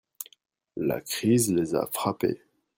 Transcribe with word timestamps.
La 0.77 0.99
crise 0.99 1.53
les 1.53 1.75
a 1.75 1.85
frappé. 1.91 2.41